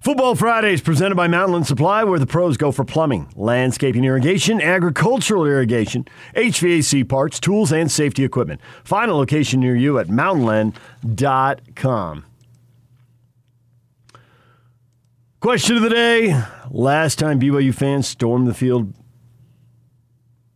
[0.00, 5.44] Football Fridays presented by Mountainland Supply, where the pros go for plumbing, landscaping irrigation, agricultural
[5.44, 8.62] irrigation, HVAC parts, tools, and safety equipment.
[8.82, 12.24] Find a location near you at mountainland.com.
[15.40, 18.94] Question of the day Last time BYU fans stormed the field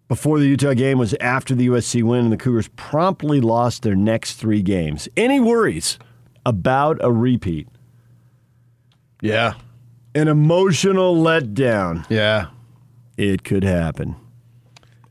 [0.08, 3.95] before the Utah game was after the USC win, and the Cougars promptly lost their
[3.95, 5.06] next three games.
[5.18, 5.98] Any worries
[6.46, 7.68] about a repeat?
[9.25, 9.54] Yeah.
[10.14, 12.05] An emotional letdown.
[12.10, 12.48] Yeah.
[13.16, 14.16] It could happen.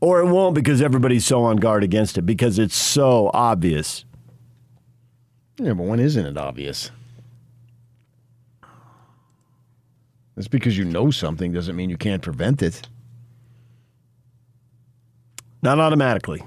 [0.00, 4.04] Or it won't because everybody's so on guard against it because it's so obvious.
[5.58, 6.92] Yeah, but when isn't it obvious?
[10.36, 12.88] Just because you know something doesn't mean you can't prevent it.
[15.60, 16.44] Not automatically,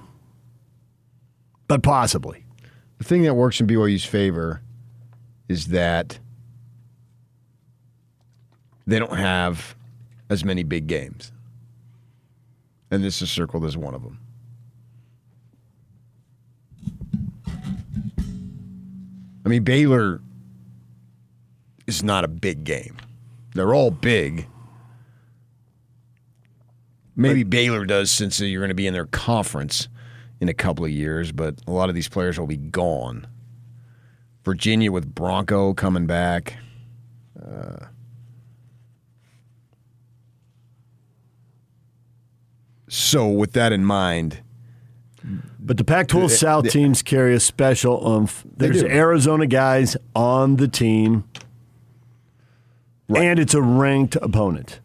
[1.67, 2.45] but possibly.
[2.99, 4.61] The thing that works in BYU's favor
[5.49, 6.19] is that
[8.87, 9.75] they don't have
[10.29, 11.31] as many big games.
[12.89, 14.19] And this is circled as one of them.
[19.45, 20.21] I mean, Baylor
[21.85, 22.97] is not a big game.
[23.53, 24.47] They're all big.
[27.15, 29.87] Maybe Baylor does since you're going to be in their conference
[30.39, 33.25] in a couple of years, but a lot of these players will be gone.
[34.45, 36.57] Virginia with Bronco coming back.
[37.41, 37.87] Uh,
[42.87, 44.41] so, with that in mind,
[45.59, 48.45] But the Pac 12 South teams carry a special um, oomph.
[48.55, 48.81] There's.
[48.83, 51.25] Arizona guys on the team,
[53.13, 54.79] and it's a ranked opponent.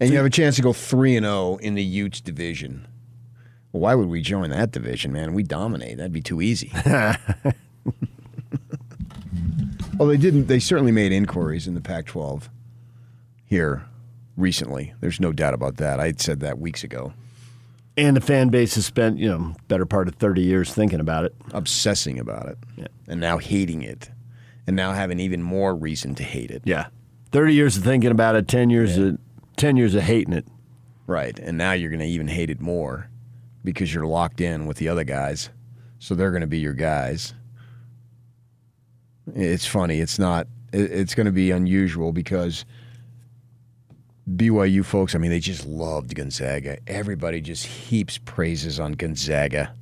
[0.00, 2.86] and you have a chance to go 3 and 0 in the Utes division.
[3.72, 5.34] Well, why would we join that division, man?
[5.34, 5.98] We dominate.
[5.98, 6.72] That'd be too easy.
[9.98, 10.46] well, they didn't.
[10.46, 12.48] They certainly made inquiries in the Pac-12
[13.44, 13.84] here
[14.36, 14.94] recently.
[15.00, 16.00] There's no doubt about that.
[16.00, 17.12] I had said that weeks ago.
[17.98, 21.24] And the fan base has spent, you know, better part of 30 years thinking about
[21.24, 21.34] it.
[21.52, 22.88] obsessing about it Yeah.
[23.08, 24.10] and now hating it
[24.66, 26.86] and now having even more reason to hate it Yeah.
[27.32, 29.18] 30 years of thinking about it, 10 years of
[29.56, 30.46] 10 years of hating it.
[31.06, 33.08] right and now you're going to even hate it more
[33.64, 35.48] because you're locked in with the other guys
[35.98, 37.32] so they're going to be your guys
[39.34, 42.64] it's funny it's not it's going to be unusual because
[44.34, 46.78] BYU folks, I mean, they just loved Gonzaga.
[46.86, 49.72] Everybody just heaps praises on Gonzaga.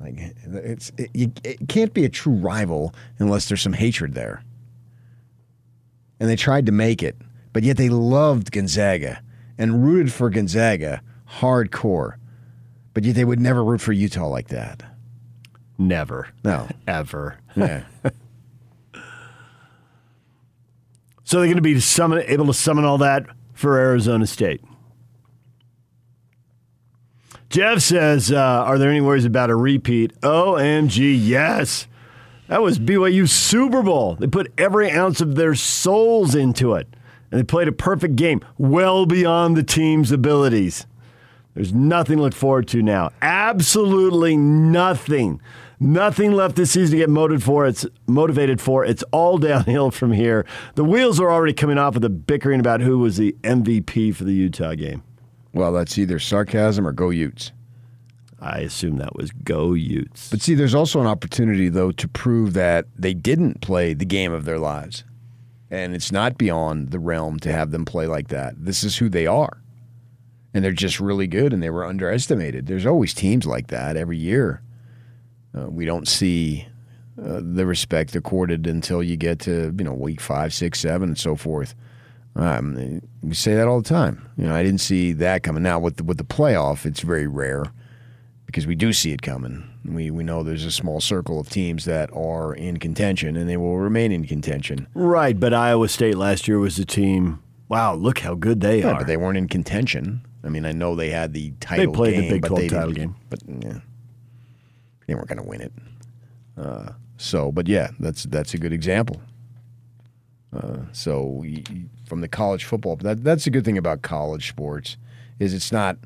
[0.00, 4.42] Like it's it, you, it can't be a true rival unless there's some hatred there.
[6.18, 7.16] And they tried to make it,
[7.52, 9.22] but yet they loved Gonzaga
[9.56, 11.00] and rooted for Gonzaga
[11.38, 12.14] hardcore.
[12.92, 14.82] But yet they would never root for Utah like that.
[15.78, 16.28] Never.
[16.44, 16.68] No.
[16.86, 17.38] Ever.
[17.56, 17.84] Yeah.
[21.22, 23.24] So they're going to be summon, able to summon all that
[23.60, 24.62] for Arizona State.
[27.50, 31.86] Jeff says, uh, "Are there any worries about a repeat?" OMG, yes.
[32.48, 34.16] That was BYU Super Bowl.
[34.18, 36.88] They put every ounce of their souls into it,
[37.30, 40.86] and they played a perfect game, well beyond the team's abilities.
[41.54, 43.10] There's nothing to look forward to now.
[43.20, 45.40] Absolutely nothing.
[45.82, 47.66] Nothing left this season to get motivated for.
[47.66, 48.84] It's motivated for.
[48.84, 50.44] It's all downhill from here.
[50.74, 54.24] The wheels are already coming off with the bickering about who was the MVP for
[54.24, 55.02] the Utah game.
[55.54, 57.52] well, that's either sarcasm or go Utes.
[58.42, 60.30] I assume that was go Utes.
[60.30, 64.32] But see, there's also an opportunity, though, to prove that they didn't play the game
[64.32, 65.04] of their lives.
[65.70, 68.54] And it's not beyond the realm to have them play like that.
[68.56, 69.62] This is who they are.
[70.52, 72.66] And they're just really good and they were underestimated.
[72.66, 74.62] There's always teams like that every year.
[75.56, 76.66] Uh, we don't see
[77.20, 81.18] uh, the respect accorded until you get to, you know, week five, six, seven, and
[81.18, 81.74] so forth.
[82.36, 84.28] Um, we say that all the time.
[84.36, 85.62] You know, I didn't see that coming.
[85.62, 87.64] Now, with the, with the playoff, it's very rare
[88.46, 89.64] because we do see it coming.
[89.84, 93.56] We we know there's a small circle of teams that are in contention and they
[93.56, 94.86] will remain in contention.
[94.94, 97.42] right, but Iowa State last year was a team.
[97.68, 98.98] Wow, look how good they Yeah, are.
[98.98, 100.20] but they weren't in contention.
[100.44, 101.92] I mean, I know they had the title.
[101.92, 103.16] They played the game, Big but 12 title game.
[103.30, 103.78] but yeah,
[105.10, 105.72] they weren't going to win it.
[106.56, 109.20] Uh, so, but yeah, that's that's a good example.
[110.52, 111.44] Uh, so,
[112.06, 114.96] from the college football, that that's the good thing about college sports
[115.40, 115.96] is it's not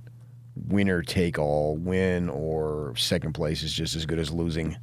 [0.57, 1.77] winner take all.
[1.77, 4.75] Win or second place is just as good as losing.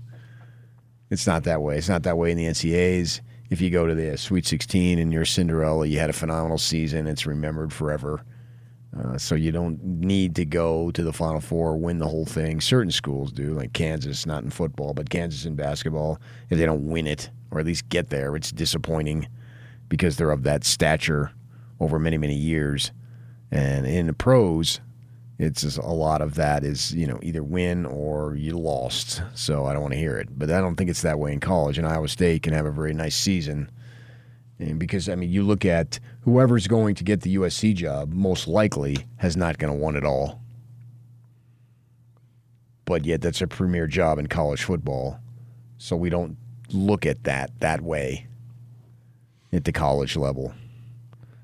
[1.09, 1.77] It's not that way.
[1.77, 3.21] It's not that way in the NCAAs.
[3.49, 7.07] If you go to the Sweet 16 and you're Cinderella, you had a phenomenal season.
[7.07, 8.23] It's remembered forever.
[8.97, 12.59] Uh, so you don't need to go to the Final Four, win the whole thing.
[12.59, 16.19] Certain schools do, like Kansas, not in football, but Kansas in basketball.
[16.49, 19.27] If they don't win it or at least get there, it's disappointing
[19.87, 21.31] because they're of that stature
[21.79, 22.91] over many many years.
[23.49, 24.81] And in the pros,
[25.39, 29.21] it's just a lot of that is you know either win or you lost.
[29.35, 30.27] So I don't want to hear it.
[30.37, 31.77] But I don't think it's that way in college.
[31.77, 33.71] And Iowa State can have a very nice season.
[34.61, 38.47] And because I mean, you look at whoever's going to get the USC job, most
[38.47, 40.39] likely has not going to want it all.
[42.85, 45.19] But yet, that's a premier job in college football,
[45.77, 46.37] so we don't
[46.71, 48.27] look at that that way
[49.51, 50.53] at the college level.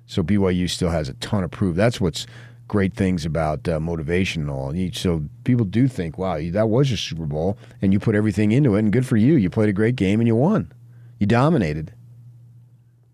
[0.06, 1.76] So BYU still has a ton of proof.
[1.76, 2.28] That's what's
[2.68, 4.74] great things about uh, motivation and all.
[4.94, 8.76] So people do think, wow, that was your Super Bowl, and you put everything into
[8.76, 9.36] it, and good for you.
[9.36, 10.72] You played a great game and you won.
[11.20, 11.94] You dominated.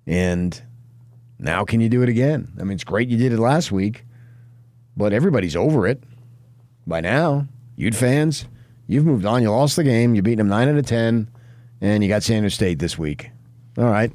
[0.06, 0.62] And
[1.40, 2.52] now can you do it again?
[2.60, 4.06] I mean, it's great you did it last week,
[4.96, 6.04] but everybody's over it
[6.86, 7.48] by now.
[7.76, 8.46] Ute fans,
[8.88, 9.42] you've moved on.
[9.42, 10.16] You lost the game.
[10.16, 11.30] You beat them 9 out of 10,
[11.82, 13.32] and you got San Diego State this week.
[13.78, 14.12] All right.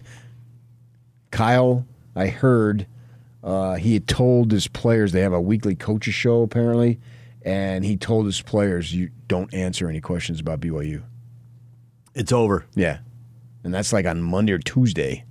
[1.30, 2.86] Kyle, I heard
[3.42, 7.00] uh, he had told his players they have a weekly coaches show apparently,
[7.42, 11.02] and he told his players you don't answer any questions about BYU.
[12.14, 12.66] It's over.
[12.74, 12.98] Yeah,
[13.62, 15.24] and that's like on Monday or Tuesday.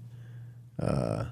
[0.79, 1.25] Uh,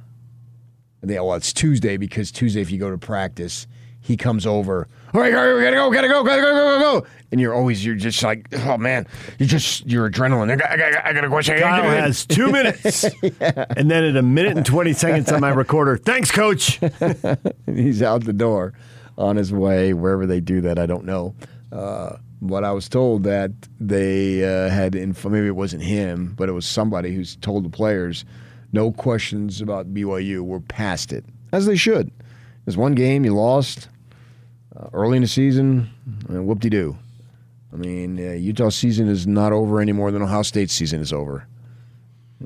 [1.06, 3.68] yeah, well, it's Tuesday because Tuesday if you go to practice,
[4.01, 4.88] he comes over.
[5.13, 7.07] All right, all right, we gotta go, gotta go, gotta go, go, go, go.
[7.31, 9.07] And you're always, you're just like, oh man,
[9.39, 10.51] you just, your adrenaline.
[10.51, 11.59] I got, I got, I got a question.
[11.59, 13.65] Kyle has two minutes, yeah.
[13.77, 15.97] and then at a minute and twenty seconds on my recorder.
[15.97, 16.80] Thanks, coach.
[17.65, 18.74] he's out the door,
[19.18, 20.80] on his way wherever they do that.
[20.80, 21.36] I don't know.
[21.71, 26.47] Uh, but I was told that they uh, had, inf- maybe it wasn't him, but
[26.50, 28.24] it was somebody who's told the players,
[28.75, 30.42] no questions about BYU.
[30.42, 32.12] We're past it, as they should.
[32.66, 33.88] There's one game you lost
[34.75, 35.89] uh, early in the season,
[36.27, 36.98] and whoop de doo.
[37.74, 41.13] I mean, uh, Utah season is not over any more than Ohio State season is
[41.13, 41.48] over.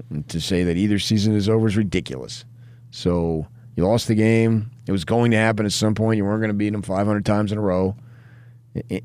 [0.10, 2.46] And to say that either season is over is ridiculous.
[2.92, 4.70] So you lost the game.
[4.88, 6.18] It was going to happen at some point.
[6.18, 7.96] You weren't going to beat them 500 times in a row.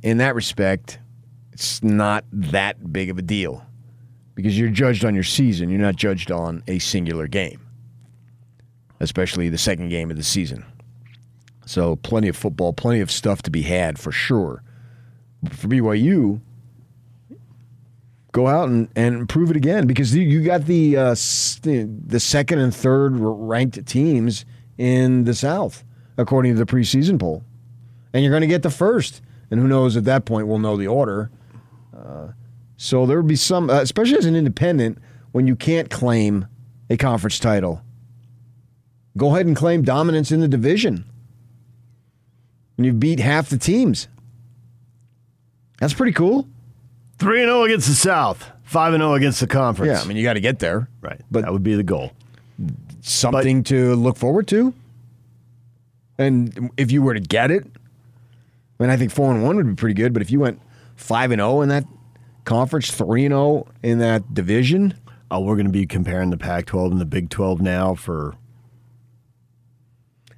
[0.02, 0.98] In that respect,
[1.52, 3.64] it's not that big of a deal
[4.34, 5.70] because you're judged on your season.
[5.70, 7.66] You're not judged on a singular game,
[9.00, 10.64] especially the second game of the season.
[11.66, 14.62] So plenty of football, plenty of stuff to be had for sure.
[15.50, 16.40] For BYU,
[18.32, 22.74] go out and, and prove it again because you got the uh, the second and
[22.74, 24.44] third ranked teams
[24.76, 25.84] in the South
[26.16, 27.44] according to the preseason poll,
[28.12, 29.22] and you're going to get the first.
[29.50, 31.30] And who knows at that point we'll know the order.
[31.96, 32.28] Uh,
[32.84, 34.98] so there would be some, uh, especially as an independent,
[35.32, 36.46] when you can't claim
[36.90, 37.80] a conference title.
[39.16, 41.06] Go ahead and claim dominance in the division
[42.76, 44.06] when you beat half the teams.
[45.80, 46.46] That's pretty cool.
[47.20, 49.98] 3 0 against the South, 5 0 against the conference.
[49.98, 50.86] Yeah, I mean, you got to get there.
[51.00, 51.22] Right.
[51.30, 52.12] But that would be the goal.
[53.00, 54.74] Something but, to look forward to.
[56.18, 59.68] And if you were to get it, I mean, I think 4 and 1 would
[59.68, 60.60] be pretty good, but if you went
[60.96, 61.86] 5 and 0 in that
[62.44, 64.94] conference, 3 and 0 in that division.
[65.30, 68.34] Oh, we're going to be comparing the Pac 12 and the Big 12 now for.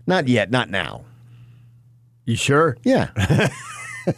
[0.06, 1.04] Not yet, not now.
[2.24, 2.76] You sure?
[2.82, 3.10] Yeah.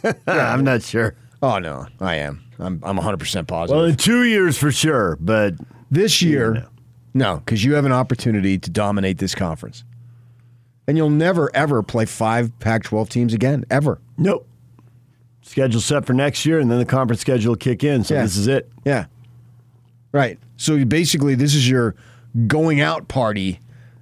[0.03, 0.13] yeah.
[0.27, 1.15] I'm not sure.
[1.41, 2.43] Oh no, I am.
[2.59, 3.77] I'm I'm 100 percent positive.
[3.77, 5.53] Well, in two years for sure, but
[5.89, 6.67] this year,
[7.13, 9.83] no, because you have an opportunity to dominate this conference,
[10.87, 14.01] and you'll never ever play five Pac-12 teams again, ever.
[14.17, 14.48] Nope.
[15.49, 18.03] Schedule set for next year, and then the conference schedule kick in.
[18.03, 18.21] So yeah.
[18.21, 18.69] this is it.
[18.85, 19.07] Yeah.
[20.11, 20.37] Right.
[20.57, 21.95] So basically, this is your
[22.45, 23.59] going out party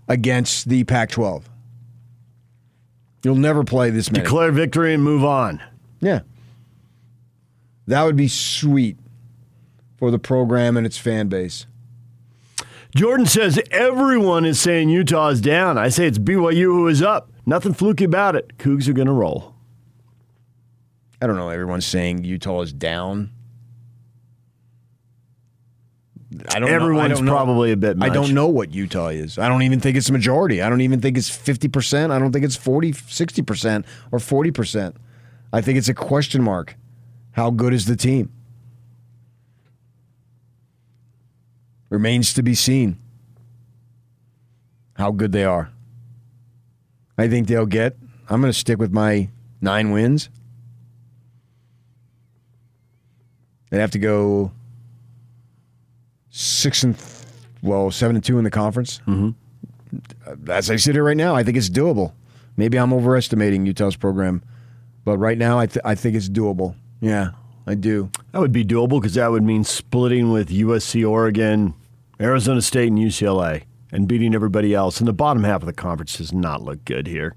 [0.10, 1.44] against the Pac-12.
[3.24, 4.26] You'll never play this many.
[4.26, 5.64] Declare victory and move on.
[6.02, 6.20] Yeah.
[7.88, 8.98] That would be sweet
[9.96, 11.66] for the program and its fan base.
[12.94, 15.78] Jordan says everyone is saying Utah is down.
[15.78, 17.32] I say it's BYU who is up.
[17.46, 18.58] Nothing fluky about it.
[18.58, 19.54] Cougs are going to roll.
[21.22, 21.50] I don't know.
[21.50, 23.32] Everyone's saying Utah is down.
[26.54, 27.16] I don't Everyone's know.
[27.16, 27.74] I don't probably know.
[27.74, 28.10] a bit much.
[28.10, 29.38] I don't know what Utah is.
[29.38, 30.62] I don't even think it's a majority.
[30.62, 32.12] I don't even think it's 50%.
[32.12, 34.96] I don't think it's 40, 60% or 40%.
[35.54, 36.76] I think it's a question mark.
[37.32, 38.32] How good is the team?
[41.90, 43.00] Remains to be seen
[44.96, 45.72] how good they are.
[47.18, 47.96] I think they'll get,
[48.30, 49.30] I'm going to stick with my
[49.62, 50.30] nine wins.
[53.70, 54.52] They have to go
[56.30, 56.96] six and
[57.62, 59.02] well seven and two in the conference.
[59.08, 60.50] Mm-hmm.
[60.50, 62.14] As I sit here right now, I think it's doable.
[62.58, 64.42] Maybe I'm overestimating Utah's program,
[65.06, 66.76] but right now I th- I think it's doable.
[67.00, 67.30] Yeah,
[67.66, 68.10] I do.
[68.32, 71.74] That would be doable because that would mean splitting with USC, Oregon,
[72.20, 73.64] Arizona State, and UCLA.
[73.92, 75.00] and beating everybody else.
[75.00, 77.36] And the bottom half of the conference does not look good here.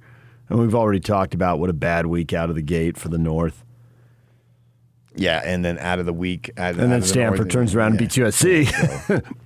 [0.48, 3.18] And we've already talked about what a bad week out of the gate for the
[3.18, 3.64] North.
[5.16, 8.16] Yeah, and then out of the week, out, And then Stanford turns around and beats
[8.16, 9.24] USC.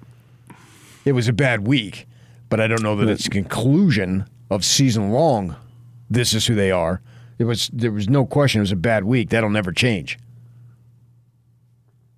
[1.04, 2.06] It was a bad week,
[2.48, 5.56] but I don't know that it's a conclusion of season long.
[6.08, 7.02] This is who they are.
[7.38, 9.30] It was there was no question it was a bad week.
[9.30, 10.18] That'll never change.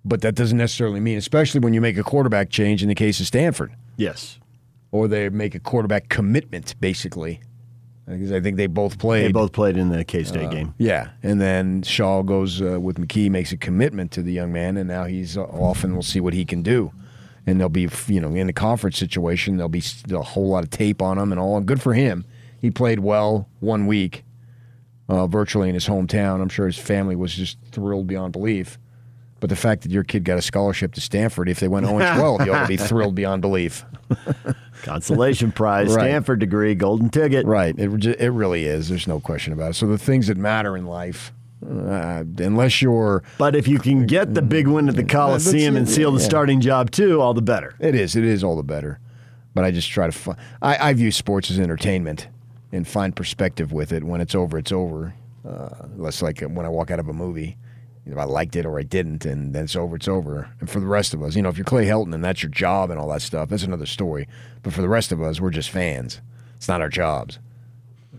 [0.05, 3.19] But that doesn't necessarily mean, especially when you make a quarterback change in the case
[3.19, 4.39] of Stanford, yes.
[4.91, 7.41] or they make a quarterback commitment, basically.
[8.07, 9.25] Because I think they both played.
[9.25, 10.73] They both played in the K State game.
[10.77, 14.77] Yeah, and then Shaw goes uh, with McKee, makes a commitment to the young man,
[14.77, 16.93] and now he's uh, off, and we'll see what he can do.
[17.45, 20.69] And they'll be, you know, in a conference situation, there'll be a whole lot of
[20.69, 21.59] tape on him and all.
[21.61, 22.25] Good for him.
[22.59, 24.23] He played well one week,
[25.09, 26.41] uh, virtually in his hometown.
[26.41, 28.77] I'm sure his family was just thrilled beyond belief.
[29.39, 31.99] But the fact that your kid got a scholarship to Stanford, if they went 0
[31.99, 33.85] 12, you ought to be thrilled beyond belief.
[34.83, 36.03] Consolation prize, Right.
[36.05, 37.45] Stanford degree, golden ticket.
[37.45, 37.77] Right.
[37.77, 38.89] It, it really is.
[38.89, 39.73] There's no question about it.
[39.75, 41.33] So the things that matter in life,
[41.65, 45.89] uh, unless you're But if you can get the big win at the Coliseum and
[45.89, 46.25] seal the yeah.
[46.27, 47.75] starting job too, all the better.
[47.79, 48.15] It is.
[48.15, 48.99] It is all the better.
[49.53, 50.11] But I just try to.
[50.11, 52.27] Fi- I, I view sports as entertainment
[52.71, 54.03] and find perspective with it.
[54.03, 55.15] When it's over, it's over.
[55.47, 57.57] Uh, less like when I walk out of a movie.
[58.15, 59.95] Know, I liked it or I didn't, and then it's over.
[59.95, 60.49] It's over.
[60.59, 62.49] And for the rest of us, you know, if you're Clay Helton and that's your
[62.49, 64.27] job and all that stuff, that's another story.
[64.63, 66.21] But for the rest of us, we're just fans.
[66.55, 67.39] It's not our jobs.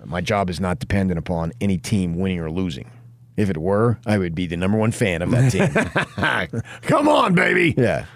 [0.04, 2.90] My job is not dependent upon any team winning or losing.
[3.37, 6.61] If it were, I would be the number one fan of that team.
[6.83, 7.75] Come on, baby.
[7.76, 8.07] Yeah,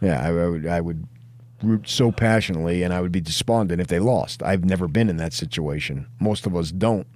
[0.00, 0.22] yeah.
[0.22, 0.66] I, I would.
[0.66, 1.06] I would
[1.62, 4.42] root so passionately, and I would be despondent if they lost.
[4.42, 6.06] I've never been in that situation.
[6.20, 7.06] Most of us don't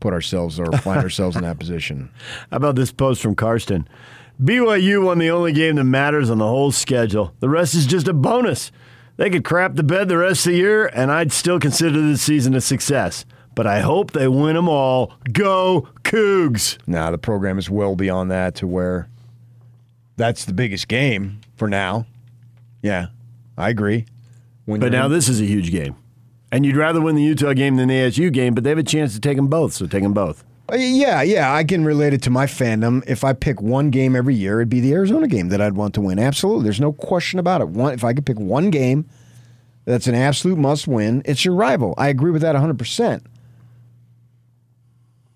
[0.00, 2.10] put ourselves or find ourselves in that position.
[2.50, 3.88] How about this post from Karsten?
[4.42, 7.34] BYU won the only game that matters on the whole schedule.
[7.40, 8.70] The rest is just a bonus.
[9.16, 12.22] They could crap the bed the rest of the year, and I'd still consider this
[12.22, 13.24] season a success.
[13.56, 15.14] But I hope they win them all.
[15.32, 16.78] Go Cougs!
[16.86, 19.08] Now the program is well beyond that to where
[20.16, 22.06] that's the biggest game for now.
[22.80, 23.06] Yeah,
[23.56, 24.06] I agree.
[24.66, 25.96] When But now in- this is a huge game.
[26.50, 28.82] And you'd rather win the Utah game than the ASU game, but they have a
[28.82, 30.44] chance to take them both, so take them both.
[30.72, 33.02] Uh, Yeah, yeah, I can relate it to my fandom.
[33.06, 35.94] If I pick one game every year, it'd be the Arizona game that I'd want
[35.94, 36.18] to win.
[36.18, 37.68] Absolutely, there's no question about it.
[37.68, 39.06] One, if I could pick one game
[39.84, 41.94] that's an absolute must-win, it's your rival.
[41.98, 42.78] I agree with that 100.
[42.78, 43.24] percent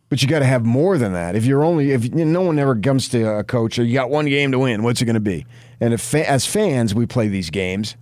[0.09, 1.37] But you got to have more than that.
[1.37, 4.11] If you're only, if you no one ever comes to a coach, or you got
[4.11, 5.45] one game to win, what's it going to be?
[5.81, 7.97] And if as fans, we play these games.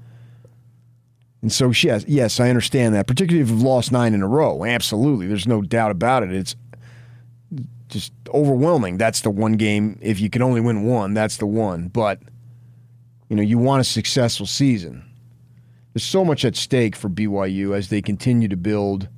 [1.42, 3.06] And so, yes, yes, I understand that.
[3.06, 6.32] Particularly if you've lost nine in a row, absolutely, there's no doubt about it.
[6.32, 6.54] It's
[7.88, 8.98] just overwhelming.
[8.98, 9.98] That's the one game.
[10.02, 11.88] If you can only win one, that's the one.
[11.88, 12.20] But
[13.28, 15.04] you know, you want a successful season.
[15.92, 19.08] There's so much at stake for BYU as they continue to build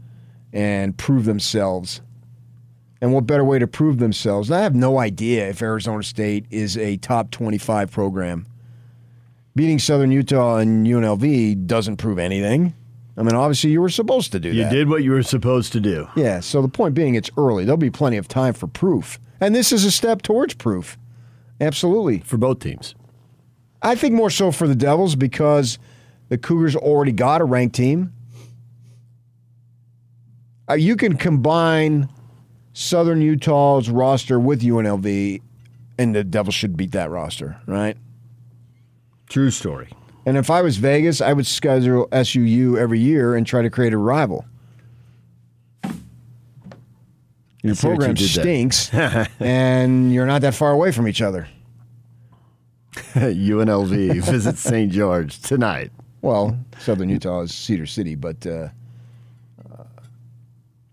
[0.52, 2.00] and prove themselves.
[3.00, 4.50] And what better way to prove themselves?
[4.50, 8.46] I have no idea if Arizona State is a top 25 program.
[9.54, 12.74] Beating Southern Utah and UNLV doesn't prove anything.
[13.16, 14.72] I mean, obviously, you were supposed to do You that.
[14.72, 16.08] did what you were supposed to do.
[16.16, 17.64] Yeah, so the point being, it's early.
[17.64, 19.18] There'll be plenty of time for proof.
[19.40, 20.96] And this is a step towards proof.
[21.60, 22.20] Absolutely.
[22.20, 22.94] For both teams.
[23.82, 25.78] I think more so for the Devils because
[26.30, 28.12] the Cougars already got a ranked team.
[30.70, 32.08] Uh, you can combine
[32.72, 35.42] Southern Utah's roster with UNLV,
[35.98, 37.96] and the Devils should beat that roster, right?
[39.32, 39.88] True story.
[40.26, 43.94] And if I was Vegas, I would schedule SUU every year and try to create
[43.94, 44.44] a rival.
[45.82, 45.92] Your
[47.62, 48.92] what you program stinks,
[49.40, 51.48] and you're not that far away from each other.
[52.94, 54.92] UNLV visits St.
[54.92, 55.92] George tonight.
[56.20, 58.68] Well, Southern Utah is Cedar City, but uh,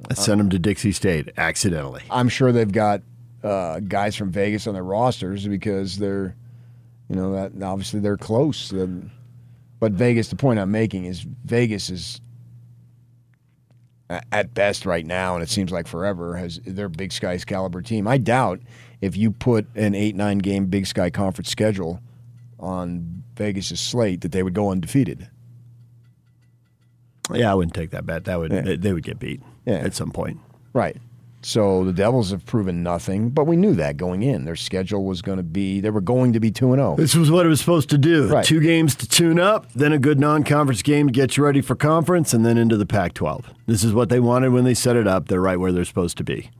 [0.09, 2.03] I sent them to Dixie State accidentally.
[2.09, 3.01] I'm sure they've got
[3.43, 6.37] uh, guys from Vegas on their rosters because they're,
[7.09, 8.71] you know, that obviously they're close.
[9.79, 12.21] But Vegas, the point I'm making is Vegas is
[14.31, 18.07] at best right now, and it seems like forever, has their Big Sky's caliber team.
[18.07, 18.59] I doubt
[19.01, 22.01] if you put an eight nine game Big Sky conference schedule
[22.59, 25.29] on Vegas' slate that they would go undefeated.
[27.31, 28.25] Yeah, I wouldn't take that bet.
[28.25, 28.61] That would Yeah.
[28.61, 29.75] they, they would get beat Yeah.
[29.75, 30.39] at some point.
[30.73, 30.97] Right.
[31.41, 34.43] So the Devils have proven nothing, but we knew that going in.
[34.43, 36.95] Their schedule was going to be they were going to be 2 and oh.
[36.95, 36.97] 0.
[36.97, 38.27] This was what it was supposed to do.
[38.27, 38.43] Right.
[38.43, 41.75] Two games to tune up, then a good non-conference game to get you ready for
[41.75, 43.45] conference, and then into the Pac-12.
[43.67, 45.29] This is what they wanted when they set it up.
[45.29, 46.51] They're right where they're supposed to be.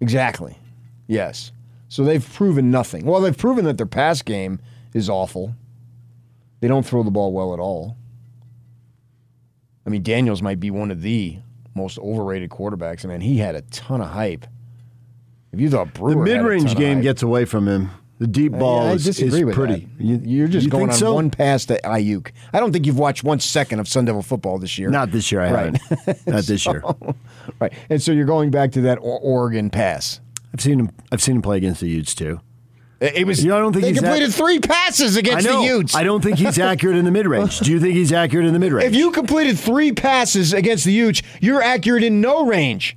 [0.00, 0.58] Exactly.
[1.06, 1.52] Yes.
[1.88, 3.06] So they've proven nothing.
[3.06, 4.60] Well, they've proven that their pass game
[4.92, 5.54] is awful.
[6.60, 7.96] They don't throw the ball well at all.
[9.86, 11.38] I mean, Daniels might be one of the
[11.74, 13.04] most overrated quarterbacks.
[13.04, 14.46] I mean, he had a ton of hype.
[15.52, 17.90] If you thought Brewer The mid-range game gets away from him.
[18.20, 19.88] The deep ball Yeah, I is, is pretty.
[19.98, 20.04] that.
[20.04, 21.14] You, you're just you going on so?
[21.14, 22.30] one pass to Ayuk.
[22.52, 24.88] I don't think you've watched one second of Sun Devil football this year.
[24.88, 25.40] Not this year.
[25.40, 25.76] I Right.
[25.82, 26.26] haven't.
[26.26, 26.82] Not this year.
[27.60, 30.20] right, and so you're going back to that Oregon pass.
[30.52, 30.90] I've seen him.
[31.10, 32.40] I've seen him play against the Utes too.
[33.00, 33.42] It it was.
[33.42, 35.60] You know, I don't think they he's that- completed three passes I against know.
[35.60, 35.94] the Utes.
[35.94, 37.58] I don't think he's accurate in the mid-range.
[37.60, 38.86] Do you think he's accurate in the mid-range?
[38.86, 42.96] If you completed three passes against the Utes, you're accurate in no range,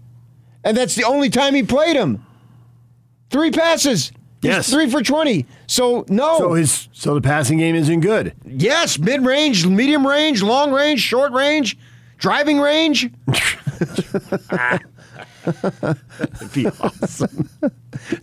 [0.64, 2.24] and that's the only time he played him.
[3.30, 4.12] Three passes.
[4.42, 4.70] He's Yes.
[4.70, 5.48] three for twenty.
[5.66, 6.38] So no.
[6.38, 8.34] so his so the passing game isn't good.
[8.46, 11.76] yes, mid range, medium range, long range, short range,
[12.20, 13.10] driving range.
[15.48, 17.50] It'd be awesome.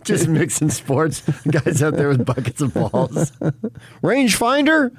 [0.03, 1.21] Just mixing sports.
[1.49, 3.31] Guys out there with buckets of balls.
[4.01, 4.91] Range finder.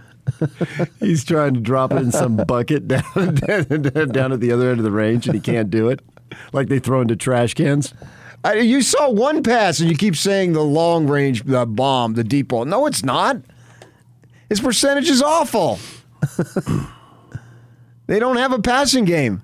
[1.00, 3.04] He's trying to drop it in some bucket down,
[3.34, 6.00] down at the other end of the range, and he can't do it.
[6.52, 7.94] Like they throw into trash cans.
[8.44, 12.14] I, you saw one pass, and you keep saying the long range the uh, bomb,
[12.14, 12.64] the deep ball.
[12.64, 13.38] No, it's not.
[14.48, 15.78] His percentage is awful.
[18.06, 19.42] they don't have a passing game,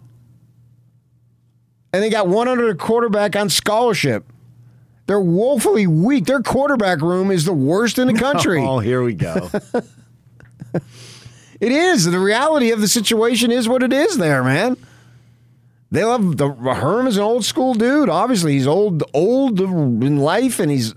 [1.92, 4.24] and they got one under quarterback on scholarship.
[5.06, 6.26] They're woefully weak.
[6.26, 8.62] Their quarterback room is the worst in the country.
[8.62, 9.50] Oh, here we go.
[11.62, 12.06] It is.
[12.06, 14.76] The reality of the situation is what it is there, man.
[15.92, 18.08] They love the Herm is an old school dude.
[18.08, 20.92] Obviously, he's old old in life and he's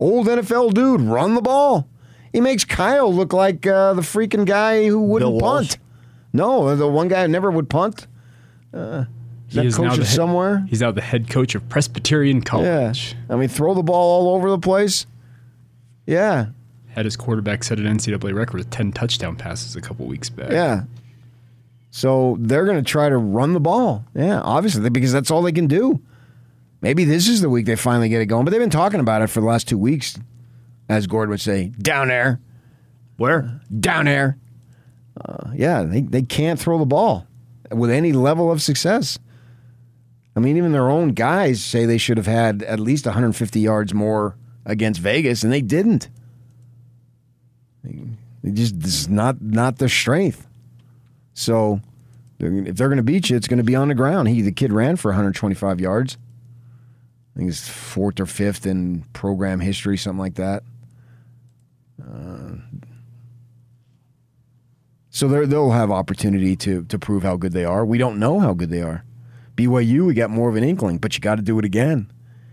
[0.00, 1.02] old NFL dude.
[1.02, 1.86] Run the ball.
[2.32, 5.78] He makes Kyle look like uh, the freaking guy who wouldn't punt.
[6.32, 8.08] No, the one guy who never would punt.
[8.74, 9.04] Uh,
[9.48, 10.64] is that He is now the head- somewhere?
[10.68, 12.66] He's now the head coach of Presbyterian College.
[12.66, 12.78] Yeah.
[12.80, 13.16] College.
[13.30, 15.06] I mean, throw the ball all over the place.
[16.06, 16.46] Yeah.
[16.88, 20.50] Had his quarterback set an NCAA record with 10 touchdown passes a couple weeks back.
[20.50, 20.82] Yeah.
[21.90, 24.04] So they're going to try to run the ball.
[24.14, 26.00] Yeah, obviously, because that's all they can do.
[26.80, 29.22] Maybe this is the week they finally get it going, but they've been talking about
[29.22, 30.18] it for the last two weeks,
[30.88, 32.40] as Gord would say, down there,
[33.16, 33.60] Where?
[33.80, 34.38] down there.
[35.20, 37.26] Uh, yeah, they, they can't throw the ball
[37.72, 39.18] with any level of success.
[40.38, 43.92] I mean, even their own guys say they should have had at least 150 yards
[43.92, 46.08] more against Vegas, and they didn't.
[47.82, 50.46] They just this is not not their strength.
[51.34, 51.80] So
[52.38, 54.28] if they're going to beat you, it's going to be on the ground.
[54.28, 56.16] He the kid ran for 125 yards.
[57.34, 60.62] I think it's fourth or fifth in program history, something like that.
[62.00, 62.58] Uh,
[65.10, 67.84] so they'll have opportunity to to prove how good they are.
[67.84, 69.02] We don't know how good they are.
[69.58, 72.12] BYU, we got more of an inkling, but you got to do it again.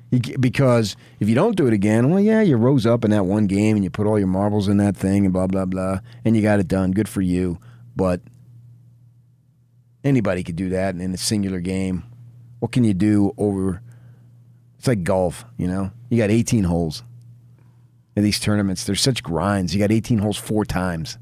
[0.10, 3.26] You, because if you don't do it again, well, yeah, you rose up in that
[3.26, 6.00] one game and you put all your marbles in that thing and blah blah blah,
[6.24, 6.92] and you got it done.
[6.92, 7.60] Good for you.
[7.96, 8.22] But
[10.04, 12.04] anybody could do that in a singular game.
[12.60, 13.82] What can you do over?
[14.80, 15.92] It's like golf, you know.
[16.10, 17.04] You got 18 holes
[18.16, 18.84] in these tournaments.
[18.84, 19.76] There's such grinds.
[19.76, 21.18] You got 18 holes four times.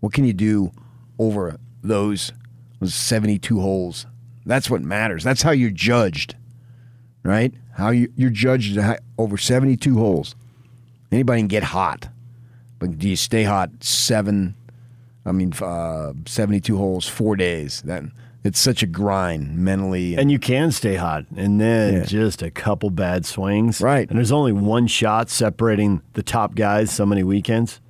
[0.00, 0.72] What can you do
[1.18, 2.32] over those,
[2.80, 4.06] those 72 holes?
[4.46, 5.22] That's what matters.
[5.24, 6.34] That's how you're judged,
[7.22, 7.52] right?
[7.74, 8.78] How you, you're judged
[9.18, 10.34] over 72 holes.
[11.12, 12.08] Anybody can get hot,
[12.78, 14.54] but do you stay hot seven?
[15.26, 17.82] I mean, uh, 72 holes, four days.
[17.82, 18.04] That
[18.42, 20.16] it's such a grind mentally.
[20.16, 22.02] And you can stay hot, and then Yeah.
[22.04, 23.80] just a couple bad swings.
[23.80, 24.08] Right.
[24.08, 27.80] And there's only one shot separating the top guys so many weekends,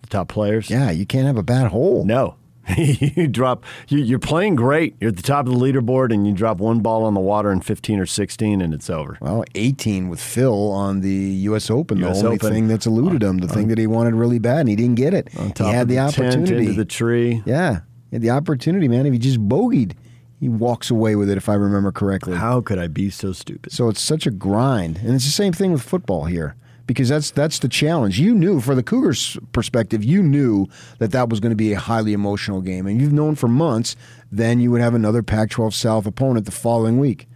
[0.00, 0.68] the top players.
[0.70, 2.04] yeah, you can't have a bad hole.
[2.04, 2.34] No.
[2.76, 4.94] you drop, you, you're playing great.
[5.00, 7.50] You're at the top of the leaderboard, and you drop one ball on the water
[7.50, 9.18] in 15 or 16, and it's over.
[9.20, 11.70] Well, 18 with Phil on the U.S.
[11.70, 11.98] Open.
[11.98, 12.52] US the only Open.
[12.52, 14.76] thing that's eluded uh, him, the uh, thing that he wanted really bad, and he
[14.76, 15.28] didn't get it.
[15.38, 16.56] On he had of the, tent, opportunity.
[16.58, 17.42] into the tree.
[17.44, 19.06] yeah, he had the opportunity, man.
[19.06, 19.94] If he just bogeyed,
[20.38, 22.36] he walks away with it, if I remember correctly.
[22.36, 23.72] How could I be so stupid?
[23.72, 26.54] So it's such a grind, and it's the same thing with football here
[26.92, 28.18] because that's that's the challenge.
[28.18, 30.66] You knew, for the Cougars' perspective, you knew
[30.98, 33.96] that that was going to be a highly emotional game, and you've known for months.
[34.30, 37.26] Then you would have another Pac-12 South opponent the following week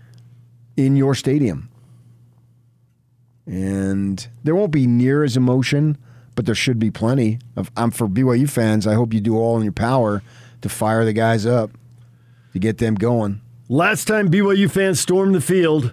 [0.76, 1.68] in your stadium,
[3.46, 5.98] and there won't be near as emotion,
[6.34, 7.70] but there should be plenty of.
[7.76, 8.86] I'm for BYU fans.
[8.86, 10.22] I hope you do all in your power
[10.62, 11.70] to fire the guys up
[12.52, 13.40] to get them going.
[13.68, 15.92] Last time BYU fans stormed the field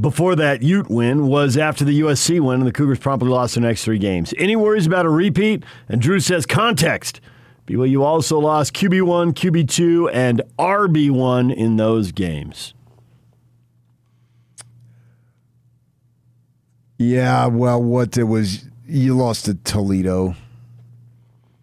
[0.00, 3.62] before that Ute win was after the USC win, and the Cougars promptly lost their
[3.62, 4.34] next three games.
[4.38, 5.64] Any worries about a repeat?
[5.88, 7.20] And Drew says context.
[7.66, 12.74] BYU also lost QB1, QB2, and RB1 in those games.
[16.98, 20.36] Yeah, well, what it was, you lost to Toledo,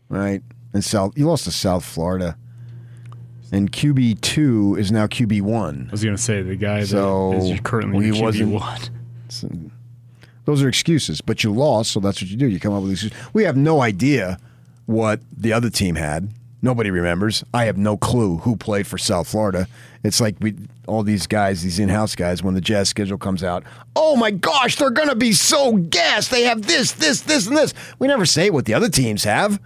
[0.09, 0.41] right?
[0.73, 2.37] And South, you lost to South Florida.
[3.51, 5.85] And QB two is now QB one.
[5.89, 9.71] I was going to say the guy So, that is currently QB wasn't- one.
[10.45, 12.47] Those are excuses, but you lost, so that's what you do.
[12.47, 13.17] You come up with excuses.
[13.33, 14.39] We have no idea
[14.87, 16.29] what the other team had.
[16.63, 17.43] Nobody remembers.
[17.53, 19.67] I have no clue who played for South Florida.
[20.03, 20.55] It's like we
[20.87, 23.63] all these guys, these in-house guys, when the Jazz schedule comes out,
[23.95, 26.31] oh my gosh, they're gonna be so gassed.
[26.31, 27.73] They have this, this, this, and this.
[27.99, 29.59] We never say what the other teams have.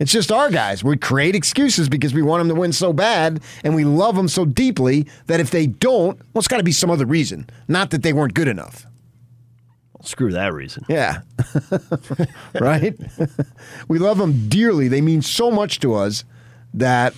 [0.00, 0.82] It's just our guys.
[0.82, 4.28] We create excuses because we want them to win so bad and we love them
[4.28, 7.48] so deeply that if they don't, well, it's got to be some other reason.
[7.68, 8.86] Not that they weren't good enough.
[10.02, 10.86] Screw that reason.
[10.88, 11.20] Yeah.
[12.60, 12.98] right?
[13.88, 14.88] we love them dearly.
[14.88, 16.24] They mean so much to us
[16.72, 17.12] that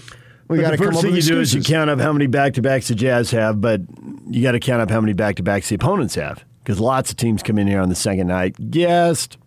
[0.49, 2.01] we got to come up with the first thing you do is you count up
[2.01, 3.81] how many back to backs the Jazz have, but
[4.29, 7.13] you got to count up how many back to backs the opponents have because lots
[7.13, 8.57] of teams come in here on the second night.
[8.71, 9.39] Guessed.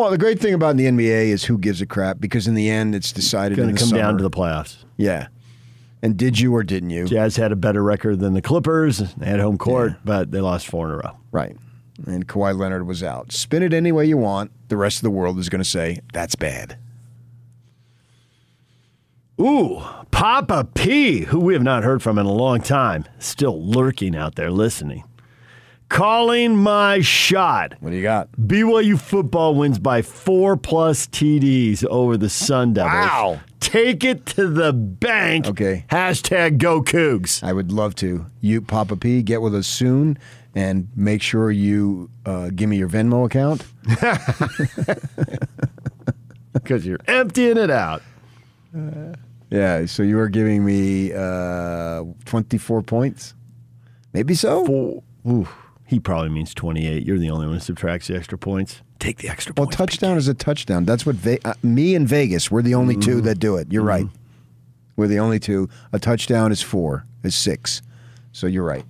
[0.00, 2.70] Well, the great thing about the NBA is who gives a crap because in the
[2.70, 4.76] end it's decided Going to come down to the playoffs.
[4.96, 5.28] Yeah.
[6.02, 7.04] And did you or didn't you?
[7.06, 8.96] Jazz had a better record than the Clippers.
[9.18, 9.96] They had home court, Yeah.
[10.02, 11.18] but they lost four in a row.
[11.32, 11.54] Right.
[12.06, 13.30] And Kawhi Leonard was out.
[13.30, 14.52] Spin it any way you want.
[14.68, 16.78] The rest of the world is going to say that's bad.
[19.38, 24.16] Ooh, Papa P, who we have not heard from in a long time, still lurking
[24.16, 25.04] out there listening.
[25.90, 27.74] Calling my shot.
[27.80, 28.32] What do you got?
[28.32, 32.92] BYU football wins by four plus TDs over the Sun Devils.
[32.92, 33.40] Wow.
[33.60, 35.46] Take it to the bank.
[35.46, 35.84] Okay.
[35.90, 37.42] Hashtag go Cougs.
[37.44, 38.24] I would love to.
[38.40, 40.16] You, Papa P, get with us soon
[40.54, 43.66] and make sure you uh, give me your Venmo account.
[46.52, 48.02] Because you're emptying it out.
[49.50, 53.34] Yeah, so you are giving me uh, 24 points?
[54.12, 54.64] Maybe so.
[54.66, 55.02] Four.
[55.28, 55.48] Ooh,
[55.90, 57.04] he probably means 28.
[57.04, 58.80] You're the only one who subtracts the extra points.
[59.00, 59.76] Take the extra Well, points.
[59.76, 60.84] touchdown is a touchdown.
[60.84, 63.72] That's what Ve- uh, me and Vegas, we're the only two that do it.
[63.72, 64.06] You're right.
[64.96, 65.68] We're the only two.
[65.92, 67.82] A touchdown is four, is six.
[68.32, 68.84] So you're right.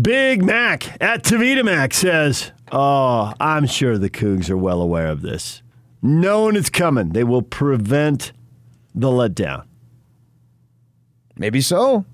[0.00, 5.22] Big Mac at Tavita Mac says, Oh, I'm sure the Cougs are well aware of
[5.22, 5.62] this.
[6.02, 8.32] Knowing it's coming, they will prevent
[8.94, 9.64] the letdown.
[11.36, 12.04] Maybe so.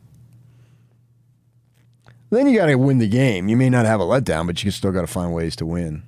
[2.30, 3.48] Then you got to win the game.
[3.48, 6.02] You may not have a letdown, but you still got to find ways to win.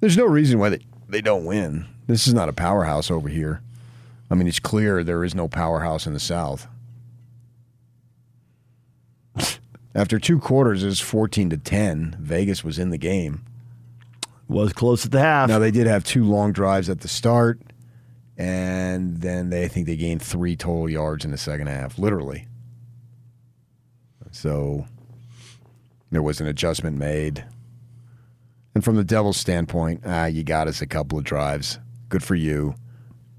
[0.00, 1.86] There's no reason why they, they don't win.
[2.06, 3.62] This is not a powerhouse over here.
[4.30, 6.66] I mean, it's clear there is no powerhouse in the South.
[9.94, 12.16] After two quarters, it was 14 to 10.
[12.20, 13.44] Vegas was in the game.
[14.48, 15.48] Was close at the half.
[15.48, 17.60] Now, they did have two long drives at the start,
[18.36, 22.46] and then they I think they gained three total yards in the second half, literally.
[24.32, 24.86] So
[26.14, 27.44] there was an adjustment made.
[28.74, 31.78] And from the Devils' standpoint, ah, you got us a couple of drives.
[32.08, 32.74] Good for you.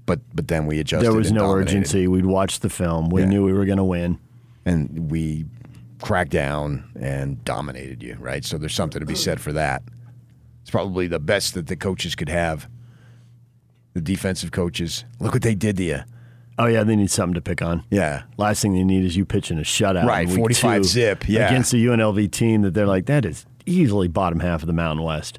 [0.06, 1.04] But but then we adjusted.
[1.04, 1.70] there was no dominated.
[1.70, 2.06] urgency.
[2.08, 3.08] We'd watched the film.
[3.10, 3.28] We Yeah.
[3.28, 4.18] knew we were going to win.
[4.64, 5.44] and we
[6.02, 8.44] cracked down and dominated you, right?
[8.44, 9.82] So there's something to be said for that.
[10.62, 12.68] It's probably the best that the coaches could have.
[13.94, 16.00] The defensive coaches, look what they did to you.
[16.58, 17.84] Oh, yeah, they need something to pick on.
[17.90, 18.22] Yeah.
[18.38, 20.06] Last thing they need is you pitching a shutout.
[20.06, 21.48] Right, 45 zip, yeah.
[21.48, 25.04] Against a UNLV team that they're like, that is easily bottom half of the Mountain
[25.04, 25.38] West.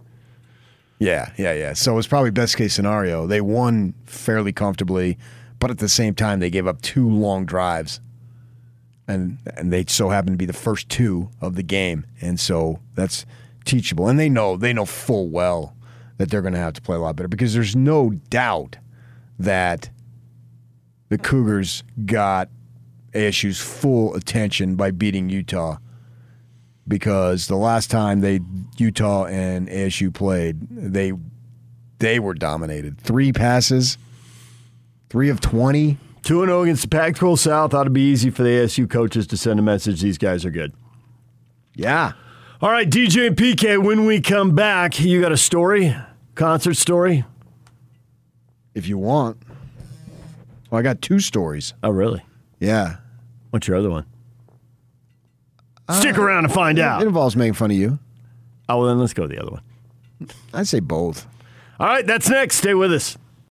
[1.00, 1.74] Yeah, yeah, yeah.
[1.74, 3.28] So it's probably best case scenario.
[3.28, 5.18] They won fairly comfortably,
[5.60, 8.00] but at the same time they gave up two long drives.
[9.08, 12.06] And and they so happen to be the first two of the game.
[12.20, 13.26] And so that's
[13.64, 14.08] teachable.
[14.08, 15.76] And they know they know full well
[16.18, 18.78] that they're gonna have to play a lot better because there's no doubt
[19.40, 19.90] that
[21.10, 22.50] the Cougars got
[23.14, 25.78] ASU's full attention by beating Utah
[26.88, 28.40] because the last time they
[28.78, 31.14] Utah and ASU played, they
[32.00, 33.00] they were dominated.
[33.00, 33.98] Three passes,
[35.10, 35.98] three of twenty.
[36.24, 38.90] 2 and 0 against the Pac 12 South ought to be easy for the ASU
[38.90, 40.74] coaches to send a message these guys are good.
[41.74, 42.14] Yeah.
[42.60, 45.96] All right, DJ and PK, when we come back, you got a story?
[46.36, 47.24] Concert story?
[48.74, 49.38] If you want.
[50.70, 51.74] Well, I got two stories.
[51.84, 52.24] Oh, really?
[52.60, 52.98] Yeah.
[53.52, 54.06] What's your other one?
[55.88, 57.02] Uh, Stick around and find It out.
[57.02, 58.00] It involves making fun of you.
[58.68, 59.62] Oh, well, then let's go to the other one.
[60.54, 61.26] I'd say both.
[61.80, 62.58] All right, that's next.
[62.58, 63.18] Stay with us.